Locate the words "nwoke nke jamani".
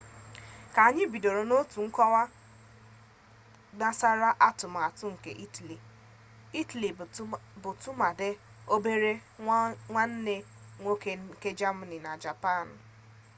10.81-11.97